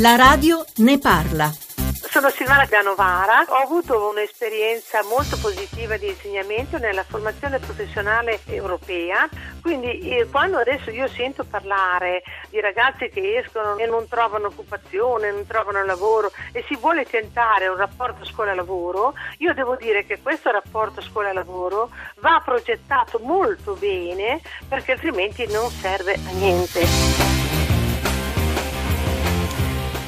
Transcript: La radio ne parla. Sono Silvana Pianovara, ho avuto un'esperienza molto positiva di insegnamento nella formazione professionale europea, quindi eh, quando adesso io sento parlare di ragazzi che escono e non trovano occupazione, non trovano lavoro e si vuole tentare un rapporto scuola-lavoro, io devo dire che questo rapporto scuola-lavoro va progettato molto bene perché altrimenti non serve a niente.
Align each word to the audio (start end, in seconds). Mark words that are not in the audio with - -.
La 0.00 0.16
radio 0.16 0.64
ne 0.76 0.98
parla. 0.98 1.52
Sono 2.08 2.30
Silvana 2.30 2.64
Pianovara, 2.64 3.44
ho 3.46 3.56
avuto 3.56 4.08
un'esperienza 4.08 5.02
molto 5.04 5.36
positiva 5.36 5.98
di 5.98 6.08
insegnamento 6.08 6.78
nella 6.78 7.04
formazione 7.04 7.58
professionale 7.58 8.40
europea, 8.46 9.28
quindi 9.60 10.08
eh, 10.08 10.26
quando 10.30 10.56
adesso 10.56 10.88
io 10.88 11.06
sento 11.06 11.44
parlare 11.44 12.22
di 12.48 12.60
ragazzi 12.60 13.10
che 13.10 13.40
escono 13.44 13.76
e 13.76 13.84
non 13.84 14.08
trovano 14.08 14.46
occupazione, 14.46 15.32
non 15.32 15.46
trovano 15.46 15.84
lavoro 15.84 16.32
e 16.52 16.64
si 16.66 16.76
vuole 16.76 17.04
tentare 17.04 17.68
un 17.68 17.76
rapporto 17.76 18.24
scuola-lavoro, 18.24 19.12
io 19.36 19.52
devo 19.52 19.76
dire 19.76 20.06
che 20.06 20.18
questo 20.22 20.50
rapporto 20.50 21.02
scuola-lavoro 21.02 21.90
va 22.20 22.40
progettato 22.42 23.18
molto 23.18 23.74
bene 23.74 24.40
perché 24.66 24.92
altrimenti 24.92 25.46
non 25.48 25.68
serve 25.68 26.14
a 26.14 26.30
niente. 26.32 27.49